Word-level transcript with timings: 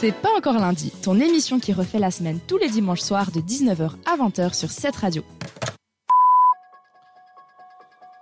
C'est 0.00 0.12
pas 0.12 0.30
encore 0.34 0.54
lundi, 0.54 0.90
ton 1.02 1.20
émission 1.20 1.58
qui 1.60 1.74
refait 1.74 1.98
la 1.98 2.10
semaine 2.10 2.38
tous 2.48 2.56
les 2.56 2.70
dimanches 2.70 3.02
soirs 3.02 3.30
de 3.32 3.40
19h 3.40 3.90
à 4.10 4.16
20h 4.16 4.54
sur 4.54 4.70
cette 4.70 4.96
radio. 4.96 5.22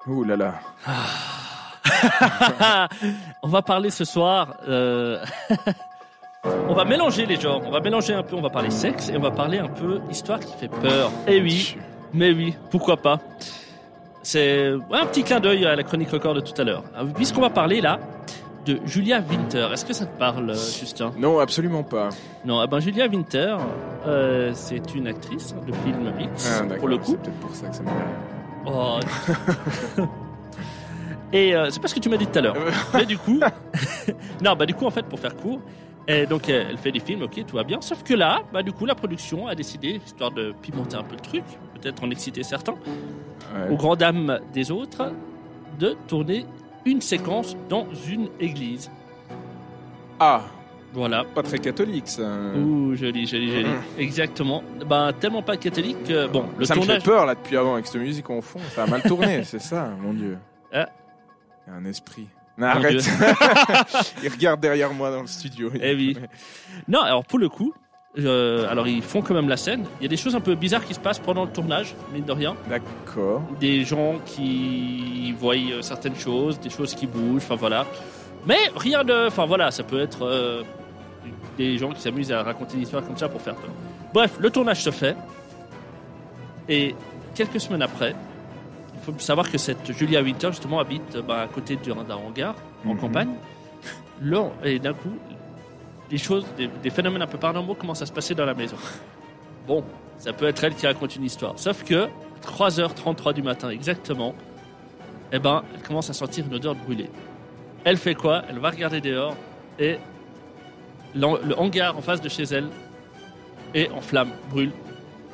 Ouh 0.09 0.25
là 0.25 0.35
là. 0.35 0.59
on 3.45 3.49
va 3.49 3.63
parler 3.63 3.91
ce 3.91 4.05
soir. 4.05 4.57
euh, 4.67 5.25
on 6.69 6.75
va 6.75 6.85
mélanger 6.85 7.27
les 7.27 7.39
genres. 7.39 7.63
On 7.65 7.71
va 7.71 7.79
mélanger 7.79 8.13
un 8.13 8.25
peu. 8.25 8.35
On 8.35 8.43
va 8.43 8.51
parler 8.51 8.71
sexe 8.71 9.09
et 9.11 9.17
on 9.17 9.21
va 9.21 9.31
parler 9.31 9.59
un 9.59 9.69
peu 9.69 10.01
histoire 10.11 10.41
qui 10.41 10.55
fait 10.55 10.67
peur. 10.67 11.13
Eh 11.29 11.41
oui, 11.41 11.77
mais 12.13 12.33
oui, 12.33 12.57
pourquoi 12.73 12.97
pas. 12.97 13.21
C'est 14.25 14.73
un 14.91 15.07
petit 15.07 15.23
clin 15.23 15.39
d'œil 15.39 15.65
à 15.65 15.77
la 15.77 15.85
chronique 15.85 16.11
record 16.11 16.35
de 16.35 16.41
tout 16.41 16.61
à 16.61 16.65
l'heure. 16.65 16.83
Euh, 16.97 17.05
Puisqu'on 17.15 17.43
va 17.43 17.51
parler 17.51 17.81
là 17.81 18.01
de 18.67 18.79
Julia 18.85 19.21
Winter. 19.21 19.69
Est-ce 19.73 19.85
que 19.85 19.93
ça 19.95 20.07
te 20.07 20.19
parle, 20.19 20.51
euh, 20.51 20.55
Justin? 20.55 21.13
Non, 21.19 21.39
absolument 21.39 21.83
pas. 21.83 22.11
Non, 22.45 22.63
eh 22.63 22.67
ben 22.67 22.81
Julia 22.81 23.07
Winter, 23.07 23.57
euh, 24.07 24.51
c'est 24.55 24.95
une 24.95 25.07
actrice 25.07 25.55
de 25.67 25.73
film 25.73 26.13
X 26.21 26.61
Ah, 26.63 26.75
pour 26.79 26.89
le 26.89 26.99
coup. 26.99 27.13
C'est 27.13 27.23
peut-être 27.23 27.41
pour 27.41 27.55
ça 27.55 27.69
que 27.69 27.77
ça 27.77 27.83
dit 27.83 27.91
Oh. 28.67 28.99
Et 31.33 31.55
euh, 31.55 31.69
c'est 31.71 31.81
pas 31.81 31.89
ce 31.89 31.95
que 31.95 32.01
tu 32.01 32.09
m'as 32.09 32.17
dit 32.17 32.27
tout 32.27 32.39
à 32.39 32.43
l'heure. 32.43 32.57
Mais 32.95 33.05
du 33.07 33.19
coup, 33.19 33.39
non, 34.43 34.55
bah 34.57 34.67
du 34.67 34.75
coup 34.75 34.87
en 34.87 34.91
fait 34.91 35.05
pour 35.05 35.21
faire 35.21 35.37
court, 35.37 35.61
et 36.07 36.25
donc 36.27 36.49
elle 36.49 36.79
fait 36.79 36.91
des 36.93 37.01
films, 37.01 37.23
ok, 37.23 37.45
tout 37.47 37.57
va 37.57 37.65
bien. 37.65 37.81
Sauf 37.83 38.03
que 38.03 38.15
là, 38.15 38.41
bah 38.53 38.63
du 38.63 38.73
coup 38.73 38.87
la 38.87 38.95
production 38.95 39.47
a 39.47 39.55
décidé, 39.55 40.01
histoire 40.07 40.31
de 40.31 40.55
pimenter 40.63 40.97
un 40.97 41.03
peu 41.03 41.15
le 41.17 41.21
truc, 41.21 41.45
peut-être 41.81 42.03
en 42.03 42.11
exciter 42.11 42.43
certains, 42.43 42.75
Ouais. 43.55 43.71
aux 43.73 43.77
grandes 43.77 43.99
dames 43.99 44.41
des 44.53 44.71
autres, 44.71 45.11
de 45.79 45.97
tourner 46.07 46.45
une 46.85 47.01
séquence 47.01 47.57
dans 47.69 47.87
une 48.09 48.29
église. 48.41 48.91
Ah, 50.21 50.43
Voilà. 50.93 51.25
pas 51.25 51.43
très 51.43 51.59
catholique 51.59 52.09
ça. 52.09 52.23
Ouh, 52.57 52.95
joli, 52.95 53.27
joli, 53.27 53.51
joli. 53.53 53.71
Exactement. 53.99 54.63
Bah 54.87 55.13
tellement 55.19 55.43
pas 55.43 55.57
catholique 55.57 56.03
que 56.05 56.27
bon, 56.27 56.47
le 56.59 56.65
ça 56.65 56.75
me 56.75 56.81
tournage. 56.81 57.03
fait 57.03 57.05
peur 57.11 57.27
là 57.27 57.35
depuis 57.35 57.57
avant 57.57 57.75
avec 57.75 57.87
cette 57.87 58.01
musique 58.01 58.29
en 58.31 58.41
fond. 58.41 58.61
Ça 58.75 58.85
a 58.85 58.87
mal 58.87 59.03
tourné, 59.03 59.45
c'est 59.45 59.61
ça, 59.61 59.91
mon 60.01 60.13
dieu. 60.15 60.39
Ah. 60.73 60.89
Il 61.67 61.71
y 61.71 61.75
a 61.75 61.77
un 61.79 61.85
esprit. 61.85 62.27
Non, 62.57 62.67
arrête. 62.67 63.05
Il 64.23 64.29
regarde 64.31 64.61
derrière 64.61 64.93
moi 64.93 65.11
dans 65.13 65.21
le 65.21 65.27
studio. 65.29 65.71
Eh 65.81 65.95
oui. 65.95 66.17
Non, 66.89 67.01
alors 67.03 67.25
pour 67.25 67.39
le 67.39 67.49
coup, 67.49 67.73
euh, 68.19 68.69
alors 68.71 68.87
ils 68.89 69.03
font 69.03 69.23
quand 69.23 69.35
même 69.35 69.49
la 69.49 69.57
scène. 69.57 69.85
Il 70.01 70.03
y 70.03 70.07
a 70.07 70.09
des 70.09 70.17
choses 70.17 70.35
un 70.35 70.41
peu 70.41 70.55
bizarres 70.55 70.85
qui 70.85 70.95
se 70.95 71.01
passent 71.01 71.19
pendant 71.21 71.45
le 71.45 71.51
tournage, 71.51 71.95
mine 72.13 72.25
de 72.25 72.33
rien. 72.33 72.55
D'accord. 72.69 73.43
Des 73.61 73.85
gens 73.85 74.17
qui 74.27 75.33
voient 75.39 75.55
euh, 75.55 75.83
certaines 75.83 76.17
choses, 76.17 76.59
des 76.61 76.71
choses 76.71 76.95
qui 76.95 77.07
bougent, 77.07 77.43
enfin 77.45 77.55
voilà. 77.57 77.87
Mais 78.47 78.59
rien 78.77 79.05
de. 79.05 79.27
Enfin 79.29 79.47
voilà, 79.47 79.71
ça 79.71 79.83
peut 79.83 80.01
être 80.01 80.23
euh, 80.25 80.63
des 81.57 81.77
gens 81.79 81.91
qui 81.93 82.01
s'amusent 82.01 82.33
à 82.33 82.43
raconter 82.43 82.77
une 82.77 82.83
histoire 82.83 83.05
comme 83.05 83.17
ça 83.17 83.29
pour 83.29 83.41
faire 83.41 83.55
peur. 83.55 83.71
Bref, 84.15 84.37
le 84.41 84.51
tournage 84.51 84.83
se 84.83 84.91
fait. 84.91 85.17
Et 86.69 86.95
quelques 87.35 87.61
semaines 87.61 87.83
après, 87.83 88.15
il 88.95 89.01
faut 89.01 89.19
savoir 89.19 89.51
que 89.51 89.59
cette 89.59 89.93
Julia 89.93 90.23
Winter, 90.23 90.49
justement, 90.51 90.81
habite 90.81 91.19
bah, 91.27 91.43
à 91.43 91.47
côté 91.47 91.77
d'un 91.77 91.93
hangar 92.15 92.55
en 92.85 92.95
Mhm. 92.95 93.01
campagne. 93.01 93.31
Et 94.65 94.79
d'un 94.79 94.93
coup, 94.95 95.13
des 96.11 96.19
choses, 96.19 96.47
des, 96.57 96.69
des 96.69 96.91
phénomènes 96.91 97.23
un 97.23 97.27
peu 97.27 97.39
paranormaux 97.39 97.75
commencent 97.75 98.03
à 98.03 98.07
se 98.07 98.13
passer 98.13 98.35
dans 98.35 98.47
la 98.47 98.55
maison. 98.55 98.77
Bon, 99.67 99.85
ça 100.17 100.33
peut 100.33 100.47
être 100.47 100.65
elle 100.65 100.75
qui 100.75 100.87
raconte 100.87 101.15
une 101.17 101.25
histoire. 101.25 101.59
Sauf 101.59 101.85
que, 101.85 102.09
3h33 102.43 103.35
du 103.35 103.43
matin 103.43 103.71
exactement, 103.71 104.35
eh 105.33 105.39
ben, 105.39 105.63
elle 105.75 105.83
commence 105.83 106.09
à 106.11 106.13
sentir 106.13 106.47
une 106.47 106.55
odeur 106.55 106.75
de 106.75 106.81
brûlé. 106.81 107.11
Elle 107.85 107.97
fait 107.97 108.15
quoi? 108.15 108.43
Elle 108.49 108.59
va 108.59 108.71
regarder 108.71 109.01
dehors 109.01 109.37
et 109.79 109.99
le 111.15 111.59
hangar 111.59 111.97
en 111.97 112.01
face 112.01 112.21
de 112.21 112.29
chez 112.29 112.45
elle 112.45 112.69
est 113.75 113.91
en 113.91 114.01
flammes, 114.01 114.33
brûle. 114.51 114.73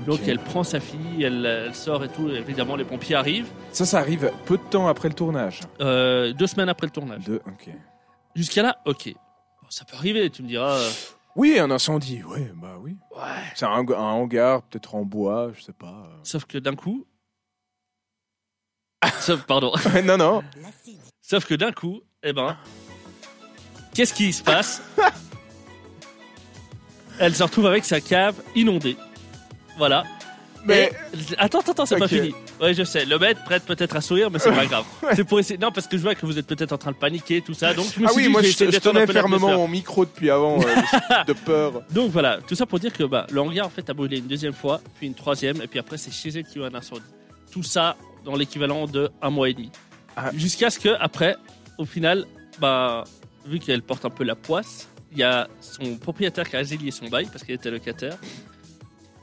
Donc 0.06 0.20
elle 0.26 0.40
prend 0.40 0.64
sa 0.64 0.80
fille, 0.80 1.22
elle, 1.22 1.46
elle 1.46 1.74
sort 1.74 2.04
et 2.04 2.08
tout. 2.08 2.28
Évidemment, 2.28 2.74
les 2.74 2.84
pompiers 2.84 3.14
arrivent. 3.14 3.50
Ça, 3.70 3.84
ça 3.84 4.00
arrive 4.00 4.30
peu 4.44 4.56
de 4.56 4.62
temps 4.62 4.88
après 4.88 5.08
le 5.08 5.14
tournage? 5.14 5.60
Euh, 5.80 6.32
deux 6.32 6.48
semaines 6.48 6.68
après 6.68 6.88
le 6.88 6.90
tournage. 6.90 7.24
De... 7.24 7.40
Ok. 7.46 7.68
Jusqu'à 8.34 8.62
là, 8.62 8.78
ok. 8.84 9.14
Ça 9.74 9.84
peut 9.84 9.96
arriver, 9.96 10.30
tu 10.30 10.44
me 10.44 10.46
diras. 10.46 10.78
Oui, 11.34 11.58
un 11.58 11.68
incendie. 11.68 12.22
Ouais, 12.22 12.52
bah 12.54 12.76
oui. 12.78 12.96
ouais. 13.10 13.22
C'est 13.56 13.66
un, 13.66 13.72
un 13.72 13.82
hangar, 13.82 14.62
peut-être 14.62 14.94
en 14.94 15.04
bois, 15.04 15.50
je 15.52 15.62
sais 15.62 15.72
pas. 15.72 16.08
Sauf 16.22 16.44
que 16.44 16.58
d'un 16.58 16.76
coup. 16.76 17.04
Sauf, 19.18 19.42
pardon. 19.42 19.72
Non, 20.04 20.16
non. 20.16 20.44
Sauf 21.20 21.44
que 21.44 21.54
d'un 21.54 21.72
coup, 21.72 22.02
eh 22.22 22.32
ben. 22.32 22.56
Qu'est-ce 23.94 24.14
qui 24.14 24.32
se 24.32 24.44
passe? 24.44 24.80
Elle 27.18 27.34
se 27.34 27.42
retrouve 27.42 27.66
avec 27.66 27.84
sa 27.84 28.00
cave 28.00 28.40
inondée. 28.54 28.96
Voilà. 29.76 30.04
Mais 30.64 30.92
Et- 31.12 31.34
Attends, 31.38 31.60
attends, 31.60 31.72
attends, 31.72 31.86
c'est 31.86 31.96
pas 31.98 32.08
fini. 32.08 32.34
Ouais, 32.60 32.74
je 32.74 32.82
sais. 32.84 33.04
Le 33.04 33.18
maître 33.18 33.42
prête 33.44 33.64
peut-être 33.64 33.96
à 33.96 34.00
sourire, 34.00 34.30
mais 34.30 34.38
c'est 34.38 34.50
pas 34.54 34.66
grave. 34.66 34.84
C'est 35.14 35.24
pour 35.24 35.38
essayer. 35.38 35.58
Non, 35.58 35.70
parce 35.70 35.86
que 35.86 35.96
je 35.96 36.02
vois 36.02 36.14
que 36.14 36.24
vous 36.26 36.38
êtes 36.38 36.46
peut-être 36.46 36.72
en 36.72 36.78
train 36.78 36.92
de 36.92 36.96
paniquer, 36.96 37.40
tout 37.42 37.54
ça. 37.54 37.74
Donc, 37.74 37.86
je 37.94 38.00
me 38.00 38.06
ah 38.06 38.10
oui, 38.14 38.24
dit, 38.24 38.28
moi 38.28 38.42
je, 38.42 38.48
je 38.48 38.78
tenais 38.78 39.06
fermement 39.06 39.52
mon 39.56 39.68
micro 39.68 40.04
depuis 40.04 40.30
avant 40.30 40.58
euh, 40.60 41.24
de 41.26 41.32
peur. 41.32 41.82
Donc 41.90 42.10
voilà, 42.10 42.38
tout 42.46 42.54
ça 42.54 42.66
pour 42.66 42.78
dire 42.78 42.92
que 42.92 43.04
bah, 43.04 43.26
le 43.30 43.40
hangar 43.40 43.66
en 43.66 43.70
fait 43.70 43.88
a 43.90 43.94
brûlé 43.94 44.18
une 44.18 44.26
deuxième 44.26 44.52
fois, 44.54 44.80
puis 44.96 45.06
une 45.06 45.14
troisième, 45.14 45.60
et 45.62 45.66
puis 45.66 45.78
après 45.78 45.98
c'est 45.98 46.12
chez 46.12 46.30
elle 46.30 46.44
qu'il 46.44 46.60
y 46.60 46.64
a 46.64 46.68
eu 46.68 46.70
un 46.70 46.74
incendie. 46.74 47.02
Tout 47.52 47.62
ça 47.62 47.96
dans 48.24 48.36
l'équivalent 48.36 48.86
de 48.86 49.10
un 49.20 49.30
mois 49.30 49.48
et 49.50 49.54
demi. 49.54 49.70
Ah. 50.16 50.30
Jusqu'à 50.34 50.70
ce 50.70 50.78
que 50.78 50.90
après, 50.98 51.36
au 51.78 51.84
final, 51.84 52.24
bah, 52.60 53.04
vu 53.46 53.58
qu'elle 53.58 53.82
porte 53.82 54.04
un 54.04 54.10
peu 54.10 54.24
la 54.24 54.34
poisse, 54.34 54.88
il 55.12 55.18
y 55.18 55.22
a 55.22 55.48
son 55.60 55.96
propriétaire 55.96 56.48
qui 56.48 56.56
a 56.56 56.60
résilié 56.60 56.90
son 56.90 57.06
bail 57.08 57.26
parce 57.30 57.44
qu'elle 57.44 57.56
était 57.56 57.70
locataire. 57.70 58.16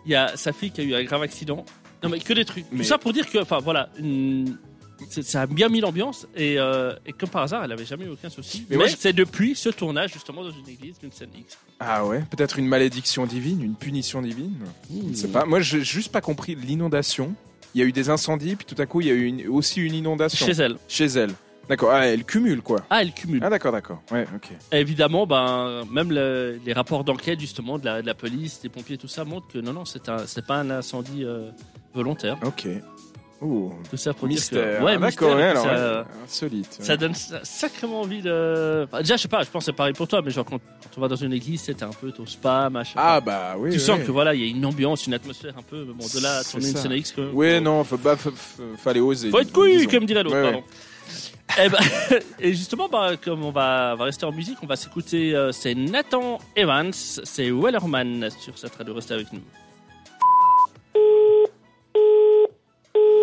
Il 0.06 0.12
y 0.12 0.16
a 0.16 0.36
sa 0.38 0.52
fille 0.54 0.72
qui 0.72 0.82
a 0.82 0.84
eu 0.84 0.94
un 0.96 1.04
grave 1.04 1.22
accident. 1.22 1.66
Non 2.04 2.10
mais 2.10 2.20
que 2.20 2.34
des 2.34 2.46
trucs. 2.46 2.66
Mais- 2.72 2.80
Tout 2.80 2.84
ça 2.86 2.98
pour 2.98 3.14
dire 3.14 3.30
que, 3.30 3.38
enfin 3.38 3.60
voilà, 3.60 3.90
une- 4.00 4.58
ça 5.10 5.42
a 5.42 5.46
bien 5.48 5.68
mis 5.70 5.82
l'ambiance 5.82 6.28
et, 6.36 6.60
euh, 6.60 6.94
et 7.06 7.12
comme 7.14 7.30
par 7.30 7.44
hasard, 7.44 7.64
elle 7.64 7.72
avait 7.72 7.86
jamais 7.86 8.06
eu 8.06 8.10
aucun 8.10 8.30
souci. 8.30 8.66
Mais 8.70 8.88
c'est 8.90 9.14
depuis 9.14 9.56
ce 9.56 9.70
tournage 9.70 10.14
justement 10.14 10.44
dans 10.44 10.52
une 10.52 10.68
église 10.70 11.00
d'une 11.00 11.12
scène 11.12 11.30
X. 11.38 11.58
Ah 11.80 12.06
ouais, 12.06 12.24
peut-être 12.30 12.60
une 12.60 12.68
malédiction 12.68 13.26
divine, 13.26 13.64
une 13.64 13.76
punition 13.76 14.22
divine. 14.22 14.56
Je 14.92 15.10
ne 15.10 15.14
sais 15.16 15.28
pas. 15.28 15.46
Moi, 15.46 15.60
j'ai 15.60 15.84
juste 15.84 16.12
pas 16.12 16.22
compris 16.22 16.56
l'inondation. 16.56 17.34
Il 17.74 17.80
y 17.80 17.84
a 17.84 17.88
eu 17.88 17.92
des 17.92 18.10
incendies, 18.10 18.56
puis 18.56 18.66
tout 18.66 18.80
à 18.82 18.86
coup, 18.86 19.02
il 19.02 19.08
y 19.08 19.12
a 19.12 19.14
eu 19.14 19.26
une- 19.26 19.48
aussi 19.48 19.80
une 19.82 19.94
inondation 19.96 20.46
Chez 20.46 20.52
elle. 20.62 20.76
chez 20.88 21.06
elle. 21.06 21.32
D'accord. 21.70 21.90
Ah, 21.92 22.06
elle 22.08 22.26
cumule 22.26 22.62
quoi. 22.62 22.80
Ah, 22.90 23.02
elle 23.02 23.14
cumule. 23.14 23.40
Ah 23.44 23.50
d'accord, 23.50 23.72
d'accord. 23.72 24.02
Ouais, 24.12 24.26
ok. 24.36 24.50
Évidemment, 24.74 25.26
ben, 25.26 25.84
même 25.92 26.12
le- 26.12 26.60
les 26.66 26.74
rapports 26.74 27.04
d'enquête 27.04 27.40
justement 27.40 27.78
de 27.80 27.86
la, 27.86 28.02
de 28.02 28.08
la 28.08 28.14
police, 28.14 28.60
des 28.62 28.70
pompiers, 28.70 28.98
tout 28.98 29.08
ça 29.08 29.24
montrent 29.24 29.48
que 29.48 29.60
non, 29.60 29.72
non, 29.74 29.86
c'est 29.86 30.10
un, 30.10 30.26
c'est 30.28 30.46
pas 30.46 30.56
un 30.56 30.70
incendie 30.70 31.24
euh, 31.24 31.50
volontaire. 31.94 32.38
Ok. 32.46 32.68
Ouh. 33.42 33.74
Tout 33.90 33.98
ça 33.98 34.14
pour 34.14 34.28
Mystère. 34.28 34.62
dire 34.64 34.80
que, 34.80 34.84
ouais, 34.84 34.92
Ah, 34.96 34.98
d'accord. 35.00 35.36
ouais, 35.36 35.44
alors, 35.44 35.64
ça, 35.64 36.06
insolite. 36.26 36.78
ouais. 36.80 36.86
ça 36.86 36.96
donne 36.98 37.16
sa- 37.16 37.44
sacrément 37.44 38.02
envie 38.02 38.22
de. 38.22 38.84
Enfin, 38.84 39.00
déjà, 39.00 39.16
je 39.18 39.22
sais 39.24 39.28
pas, 39.28 39.42
je 39.42 39.50
pense 39.50 39.62
que 39.64 39.72
c'est 39.72 39.76
pareil 39.76 39.94
pour 39.94 40.08
toi, 40.08 40.22
mais 40.24 40.30
genre 40.30 40.46
quand, 40.46 40.60
quand 40.60 40.98
on 40.98 41.02
va 41.02 41.08
dans 41.08 41.16
une 41.16 41.34
église, 41.34 41.62
c'était 41.62 41.84
un 41.84 41.90
peu 41.90 42.14
au 42.20 42.26
spa, 42.28 42.70
machin. 42.70 42.94
Ah 42.98 43.20
bah 43.20 43.56
oui. 43.58 43.72
tu 43.72 43.78
oui. 43.78 43.82
sens 43.82 44.00
que 44.06 44.12
voilà, 44.12 44.36
il 44.36 44.42
y 44.42 44.44
a 44.44 44.48
une 44.56 44.64
ambiance, 44.64 45.08
une 45.08 45.16
atmosphère 45.16 45.54
un 45.58 45.64
peu. 45.64 45.86
Bon, 45.86 46.06
de 46.14 46.22
là 46.22 46.44
tourner 46.44 46.70
une 46.70 46.76
scène 46.78 46.92
X. 46.92 47.14
que- 47.14 47.32
Ouais, 47.32 47.60
non, 47.60 47.84
faut, 47.84 47.98
bah, 47.98 48.16
fallait 48.78 49.00
oser. 49.00 49.32
Faut 49.32 49.40
être 49.40 49.52
couillu, 49.54 49.88
comme 49.88 50.06
dirait 50.06 50.22
l'autre, 50.22 50.40
pardon. 50.40 50.64
Eh 51.60 51.70
ben, 51.70 51.80
et 52.40 52.54
justement, 52.54 52.88
bah, 52.88 53.12
comme 53.22 53.44
on 53.44 53.52
va, 53.52 53.96
rester 53.96 54.26
en 54.26 54.32
musique, 54.32 54.58
on 54.64 54.68
va 54.68 54.76
s'écouter. 54.76 55.36
euh, 55.36 55.52
c'est 55.52 55.76
Nathan 55.76 56.40
Evans, 56.56 56.92
c'est 56.94 57.50
Wellerman 57.52 58.30
sur 58.40 58.58
cette 58.58 58.76
radio. 58.76 58.94
Restez 58.94 59.14
avec 59.14 59.34
nous. 59.34 59.42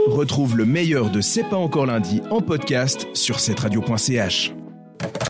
Retrouve 0.06 0.56
le 0.56 0.64
meilleur 0.64 1.10
de 1.10 1.20
C'est 1.20 1.44
pas 1.44 1.56
encore 1.56 1.86
lundi 1.86 2.22
en 2.30 2.40
podcast 2.40 3.06
sur 3.14 3.40
cette 3.40 3.60
radio.ch. 3.60 4.52